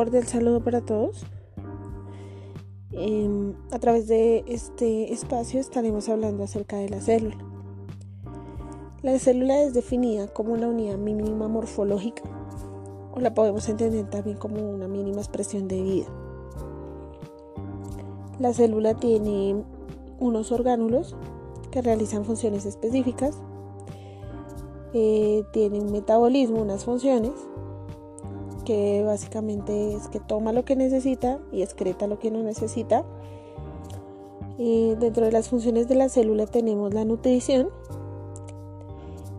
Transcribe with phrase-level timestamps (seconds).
[0.00, 1.26] cordial saludo para todos.
[2.90, 7.36] Em, a través de este espacio estaremos hablando acerca de la célula.
[9.02, 12.22] La célula es definida como una unidad mínima morfológica
[13.12, 16.06] o la podemos entender también como una mínima expresión de vida.
[18.38, 19.62] La célula tiene
[20.18, 21.14] unos orgánulos
[21.70, 23.36] que realizan funciones específicas,
[24.94, 27.32] eh, tiene un metabolismo, unas funciones
[28.70, 33.04] que básicamente es que toma lo que necesita y excreta lo que no necesita.
[34.58, 37.70] dentro de las funciones de la célula tenemos la nutrición,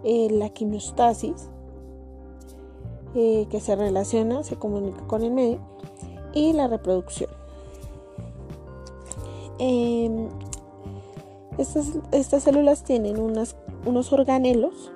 [0.04, 1.48] eh, la quimiostasis,
[3.16, 5.60] eh, que se relaciona, se comunica con el medio,
[6.34, 7.30] y la reproducción.
[9.60, 10.28] Em,
[11.58, 14.92] estas, células tienen unos organelos.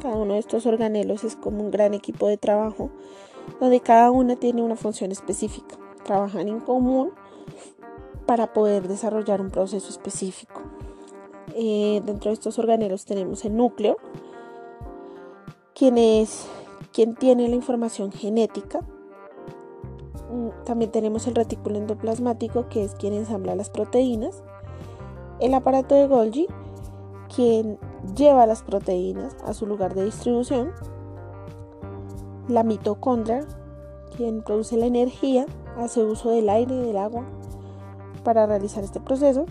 [0.00, 2.90] Cada uno de estos organelos es como un gran equipo de trabajo
[3.60, 5.76] donde cada una tiene una función específica.
[6.04, 7.12] Trabajan en común
[8.26, 10.60] para poder desarrollar un proceso específico.
[11.54, 13.96] Eh, dentro de estos organelos tenemos el núcleo,
[15.74, 16.46] quien es
[16.92, 18.80] quien tiene la información genética.
[20.30, 24.42] Mm, también tenemos el retículo endoplasmático, que es quien ensambla las proteínas.
[25.40, 26.46] El aparato de Golgi,
[27.34, 27.78] quien
[28.14, 30.72] lleva las proteínas a su lugar de distribución
[32.48, 33.46] la mitocondria,
[34.16, 35.46] quien produce la energía,
[35.78, 37.24] hace uso del aire y del agua
[38.24, 39.46] para realizar este proceso.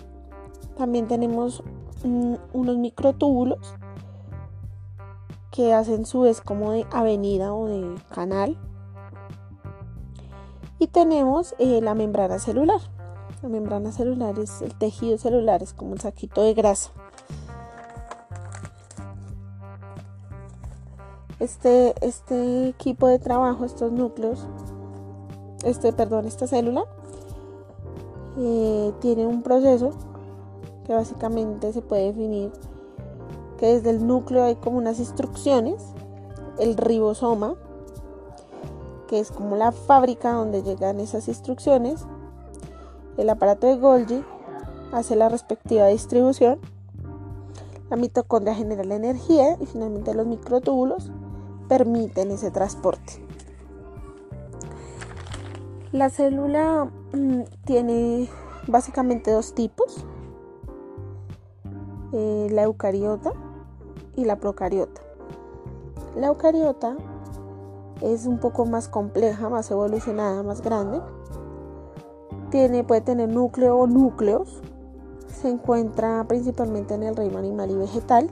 [0.77, 1.63] También tenemos
[2.03, 3.75] mm, unos microtúbulos
[5.51, 8.57] que hacen su vez como de avenida o de canal.
[10.79, 12.79] Y tenemos eh, la membrana celular.
[13.43, 16.91] La membrana celular es el tejido celular, es como el saquito de grasa
[21.41, 24.45] este, este equipo de trabajo, estos núcleos,
[25.63, 26.85] este, perdón, esta célula,
[28.37, 29.89] eh, tiene un proceso
[30.85, 32.51] que básicamente se puede definir
[33.57, 35.83] que desde el núcleo hay como unas instrucciones,
[36.59, 37.55] el ribosoma,
[39.07, 42.05] que es como la fábrica donde llegan esas instrucciones,
[43.17, 44.23] el aparato de Golgi
[44.91, 46.59] hace la respectiva distribución,
[47.89, 51.11] la mitocondria genera la energía y finalmente los microtúbulos
[51.71, 53.25] permiten ese transporte.
[55.93, 58.27] La célula mm, tiene
[58.67, 60.05] básicamente dos tipos,
[62.11, 63.31] eh, la eucariota
[64.17, 64.99] y la procariota.
[66.17, 66.97] La eucariota
[68.01, 70.99] es un poco más compleja, más evolucionada, más grande.
[72.49, 74.61] Tiene, puede tener núcleo o núcleos.
[75.41, 78.29] Se encuentra principalmente en el reino animal y vegetal.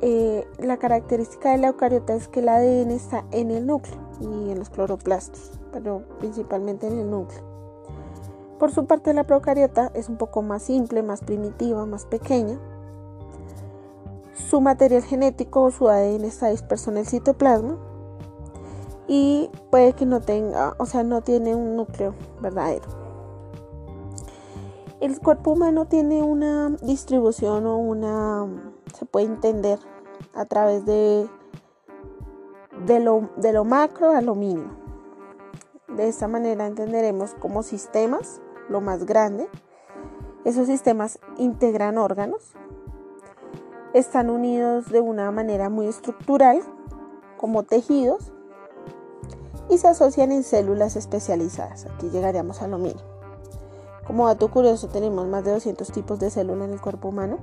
[0.00, 4.50] Eh, la característica de la eucariota es que el ADN está en el núcleo y
[4.50, 7.42] en los cloroplastos, pero principalmente en el núcleo.
[8.58, 12.58] Por su parte, la procariota es un poco más simple, más primitiva, más pequeña.
[14.32, 17.76] Su material genético o su ADN está disperso en el citoplasma
[19.08, 22.86] y puede que no tenga, o sea, no tiene un núcleo verdadero.
[25.00, 28.67] El cuerpo humano tiene una distribución o una
[28.98, 29.78] se puede entender
[30.34, 31.28] a través de,
[32.86, 34.70] de, lo, de lo macro a lo mínimo.
[35.88, 39.48] De esta manera entenderemos como sistemas, lo más grande.
[40.44, 42.54] Esos sistemas integran órganos,
[43.94, 46.60] están unidos de una manera muy estructural,
[47.36, 48.32] como tejidos,
[49.70, 51.86] y se asocian en células especializadas.
[51.86, 53.00] Aquí llegaríamos a lo mínimo.
[54.06, 57.38] Como dato curioso, tenemos más de 200 tipos de células en el cuerpo humano.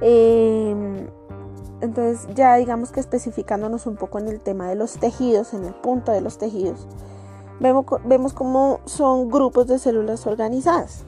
[0.00, 1.08] Em,
[1.80, 5.74] entonces ya digamos que especificándonos un poco en el tema de los tejidos, en el
[5.74, 6.86] punto de los tejidos,
[7.60, 11.04] vemos, vemos cómo son grupos de células organizadas.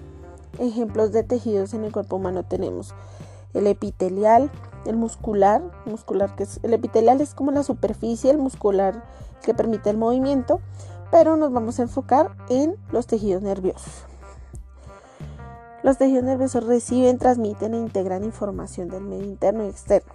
[0.58, 2.94] Ejemplos de tejidos en el cuerpo humano tenemos
[3.54, 4.50] el epitelial,
[4.86, 9.04] el muscular, muscular que es el epitelial es como la superficie, el muscular
[9.42, 10.60] que permite el movimiento,
[11.10, 14.04] pero nos vamos a enfocar en los tejidos nerviosos.
[15.84, 20.12] Los tejidos nerviosos reciben, transmiten e integran información del medio interno y externo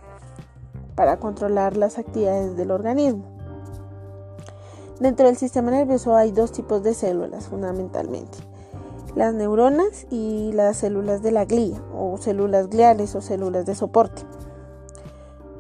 [0.94, 3.24] para controlar las actividades del organismo.
[5.00, 8.38] Dentro del sistema nervioso hay dos tipos de células fundamentalmente.
[9.16, 14.24] Las neuronas y las células de la glía o células gliales o células de soporte.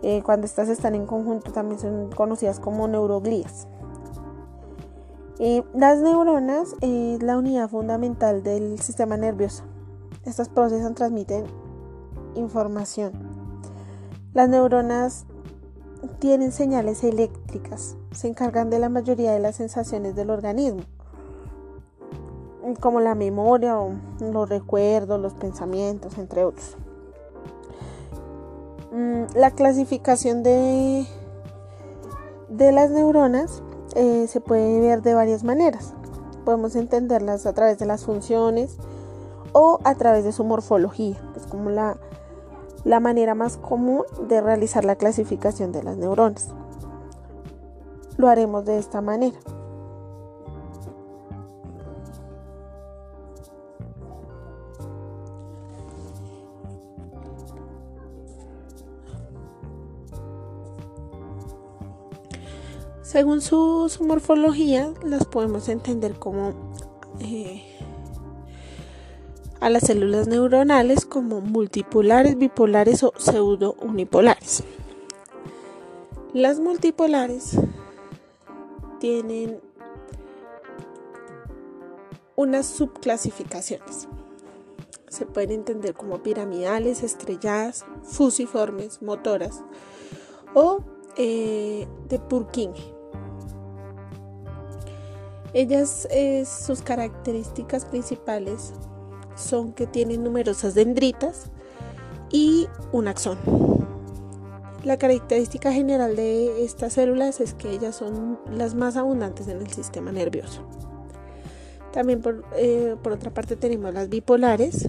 [0.01, 3.67] Eh, cuando estas están en conjunto también son conocidas como neuroglías.
[5.39, 9.63] Eh, las neuronas es la unidad fundamental del sistema nervioso
[10.25, 11.45] estas procesan, transmiten
[12.35, 13.11] información.
[14.33, 15.25] Las neuronas
[16.19, 20.81] tienen señales eléctricas, se encargan de la mayoría de las sensaciones del organismo,
[22.79, 23.77] como la memoria,
[24.19, 26.77] los recuerdos, los pensamientos, entre otros.
[28.91, 31.05] Mm, la clasificación de,
[32.49, 33.61] de las neuronas
[33.95, 35.93] eh, se puede ver de varias maneras.
[36.45, 38.77] Podemos entenderlas a través de las funciones
[39.53, 41.97] o a través de su morfología, es como la,
[42.83, 46.49] la manera más común de realizar la clasificación de las neuronas.
[48.17, 49.39] Lo haremos de esta manera.
[63.13, 66.53] Según su, morfología, las podemos entender como
[67.19, 67.61] eh,
[69.63, 74.61] a las células neuronales como multipolares, bipolares o pseudo unipolares.
[76.33, 77.57] Las multipolares
[78.99, 79.61] tienen
[82.35, 84.09] unas subclasificaciones.
[85.07, 89.63] Se pueden entender como piramidales, estrelladas, fusiformes, motoras
[90.53, 90.83] o
[91.15, 92.93] eh, de Purkinje.
[95.53, 98.73] Ellas, eh, sus características principales
[99.35, 101.51] son que tienen numerosas dendritas
[102.31, 103.37] y un axón.
[104.83, 109.71] La característica general de estas células es que ellas son las más abundantes en el
[109.71, 110.61] sistema nervioso.
[111.93, 114.87] También por, eh, por otra parte tenemos las bipolares.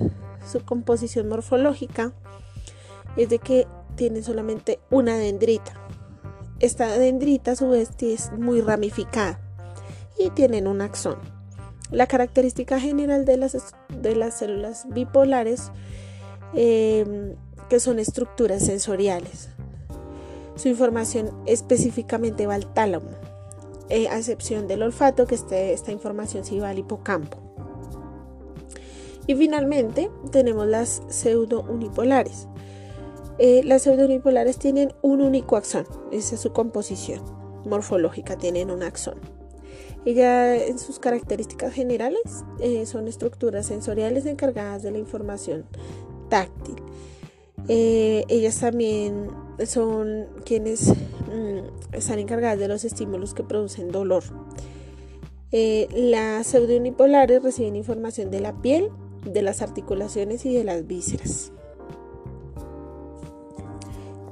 [0.51, 2.13] Su composición morfológica
[3.17, 5.75] es de que tienen solamente una dendrita.
[6.61, 9.39] Esta dendrita a su vez es muy ramificada
[10.19, 11.34] y tienen un axón.
[11.95, 15.71] La característica general de las, de las células bipolares
[16.55, 17.37] em,
[17.69, 19.51] que son estructuras sensoriales.
[20.57, 23.11] Su información específicamente va al tálamo,
[23.91, 27.39] eh, a excepción del olfato, que este, esta información sí va al hipocampo.
[29.29, 32.49] Y finalmente tenemos las pseudo-unipolares.
[33.39, 37.23] Eh, las pseudo-unipolares tienen un único axón, esa es su composición
[37.65, 39.34] morfológica, tienen un axón.
[40.05, 45.65] Ella en sus características generales eh, son estructuras sensoriales encargadas de la información
[46.29, 46.77] táctil.
[47.69, 49.29] Eh, ellas también
[49.65, 54.25] son quienes mm, están encargadas de los estímulos que producen dolor.
[55.53, 58.91] Eh, las pseudounipolares reciben información de la piel,
[59.25, 61.51] de las articulaciones y de las vísceras.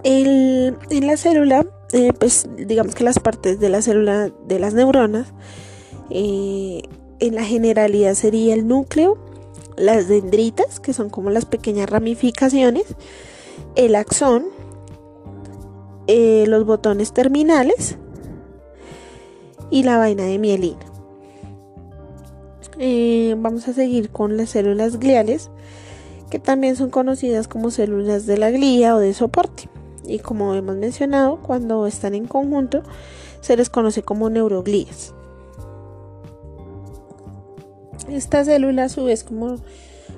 [0.05, 5.29] en la célula eh, pues digamos que las partes de la célula de las neuronas,
[6.09, 6.83] eh,
[7.21, 9.19] en la generalidad sería el núcleo,
[9.77, 12.85] las dendritas, que son como las pequeñas ramificaciones,
[13.77, 14.47] el axón,
[16.07, 17.99] eh, los botones terminales
[19.71, 20.79] y la vaina de mielina.
[23.37, 25.51] vamos a seguir con las células gliales,
[26.31, 29.69] que también son conocidas como células de la glía o de soporte
[30.13, 32.83] y como hemos mencionado, cuando están en conjunto
[33.41, 35.15] se les conoce como neuroglías.
[38.11, 39.57] Esta célula a su vez, como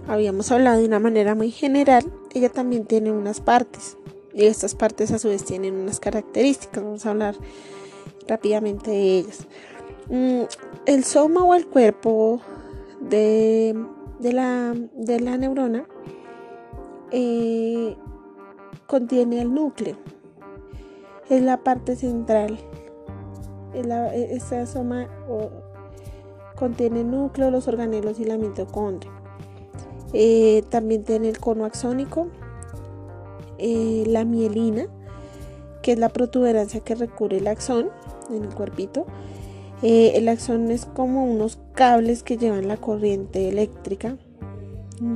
[0.09, 2.05] habíamos hablado de una manera muy general,
[2.35, 3.97] ella también tiene unas partes
[4.33, 6.83] y estas partes a su vez tienen unas características.
[6.83, 7.37] Vamos a hablar
[8.27, 9.47] rápidamente de ellas.
[10.09, 10.43] Mm,
[10.87, 12.41] el soma o el cuerpo
[13.01, 13.77] de,
[14.21, 15.87] la, de la neurona
[17.13, 17.97] eh,
[18.87, 19.97] contiene el núcleo.
[21.29, 22.59] Es la parte central.
[23.75, 25.09] esta soma
[26.57, 29.13] contiene el núcleo, los organelos y la mitocondria.
[30.13, 32.29] Eh, también tiene el cono axónico,
[33.59, 34.87] eh, la mielina,
[35.83, 37.91] que es la protuberancia que recubre el axón
[38.31, 39.07] en el cuerpito.
[39.83, 44.17] Eh, el axón es como unos cables que llevan la corriente eléctrica,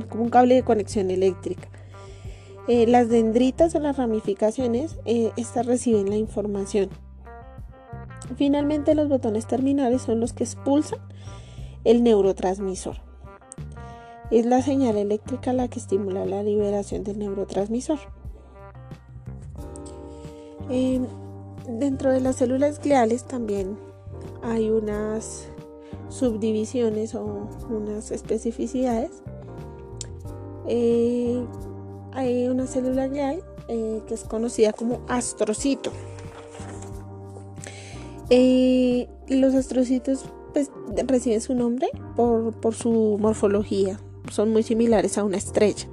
[0.09, 1.69] como un cable de conexión eléctrica.
[2.69, 6.89] Eh, las dendritas o las ramificaciones, eh, estas reciben la información.
[8.35, 10.99] Finalmente los botones terminales son los que expulsan
[11.83, 12.97] el neurotransmisor.
[14.29, 17.97] Es la señal eléctrica la que estimula la liberación del neurotransmisor.
[21.67, 23.79] Dentro de las células gliales también
[24.43, 25.47] hay unas
[26.09, 29.23] subdivisiones o unas especificidades
[30.67, 31.43] eh,
[32.13, 35.91] hay una célula glial eh, que es conocida como astrocito.
[38.29, 40.71] Eh, los astrocitos pues,
[41.07, 43.99] reciben su nombre por, su morfología.
[44.31, 45.87] Son muy similares a una estrella.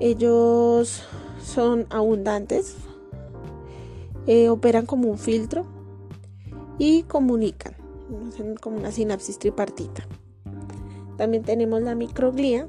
[0.00, 1.04] Ellos
[1.44, 2.76] son abundantes
[4.26, 5.66] eh, operan como un filtro
[6.78, 7.74] y comunican,
[8.60, 10.06] como una sinapsis tripartita.
[11.16, 12.68] También tenemos la microglía.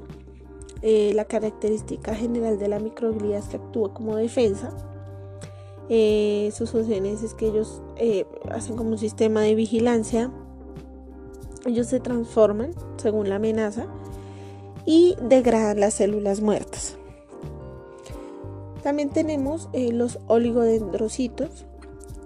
[0.86, 4.70] Eh, la característica general de la microglía es que actúa como defensa.
[5.88, 7.82] Eh, sus funciones es que ellos
[8.50, 10.30] hacen como un sistema de vigilancia.
[11.66, 13.86] Ellos se transforman según la amenaza
[14.84, 16.96] y degradan las células muertas.
[18.84, 21.64] También tenemos eh, los oligodendrocitos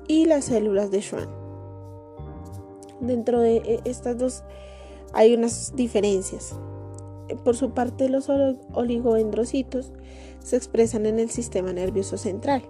[0.09, 1.29] y las células de Schwann.
[3.01, 4.43] Dentro de eh, estas dos
[5.13, 6.57] hay unas diferencias.
[7.45, 9.93] Por su parte, los oligodendrocitos
[10.41, 12.63] se expresan en el sistema nervioso central.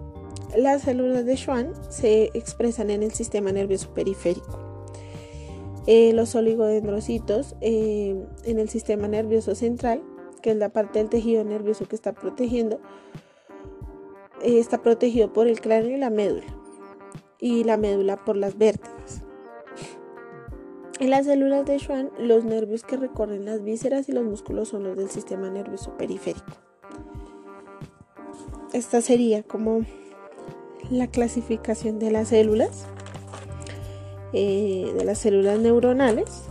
[0.57, 4.59] Las células de Schwann se expresan en el sistema nervioso periférico.
[5.87, 10.03] Eh, los oligodendrocitos en el sistema nervioso central,
[10.41, 12.79] que es la parte del tejido nervioso que está protegiendo,
[14.43, 16.45] eh, está protegido por el cráneo y la médula,
[17.39, 19.23] y la médula por las vértebras.
[20.99, 24.83] En las células de Schwann, los nervios que recorren las vísceras y los músculos son
[24.83, 26.51] los del sistema nervioso periférico.
[28.73, 29.85] Esta sería como
[30.91, 32.85] la clasificación de las células,
[34.33, 36.43] eh, de las células neuronales.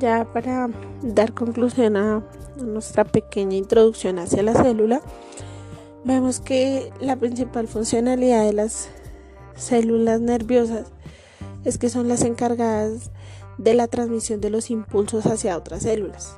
[0.00, 0.68] Ya para
[1.00, 2.24] dar conclusión a
[2.56, 5.00] nuestra pequeña introducción hacia la célula,
[6.04, 8.88] vemos que la principal funcionalidad de las
[9.54, 10.92] células nerviosas
[11.64, 13.10] es que son las encargadas
[13.58, 16.36] de la transmisión de los impulsos hacia otras células.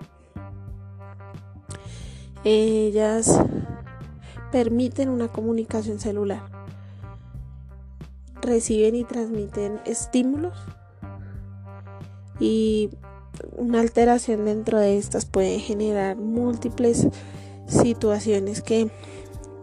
[2.45, 3.38] Ellas
[4.50, 6.42] permiten una comunicación celular,
[8.40, 10.59] reciben y transmiten estímulos
[12.40, 12.90] y
[13.57, 17.07] una alteración dentro de estas puede generar múltiples
[17.69, 18.90] situaciones que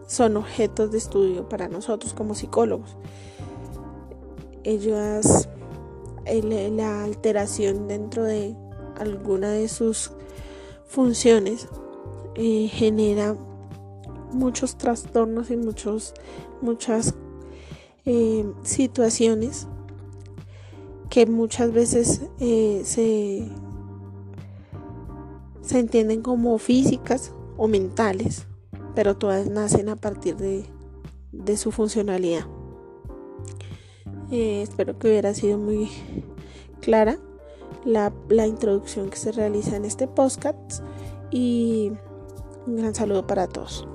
[0.10, 2.98] son objetos de estudio para nosotros como psicólogos.
[4.64, 5.48] Ellas,
[6.26, 8.56] la alteración dentro de
[8.98, 10.12] alguna de sus
[10.88, 11.68] funciones
[12.34, 13.38] eh, genera
[14.34, 16.16] muchos trastornos y muchos,
[16.60, 17.14] muchas
[18.06, 19.68] eh, situaciones
[21.12, 23.48] que muchas veces eh, se,
[25.62, 28.48] se entienden como físicas o mentales,
[29.00, 32.46] pero todas nacen a partir de, su funcionalidad.
[34.30, 35.90] Eh, espero que hubiera sido muy
[36.82, 37.18] clara
[37.86, 40.84] la, la introducción que se realiza en este podcast
[41.32, 41.94] y
[42.68, 43.88] un gran saludo para todos.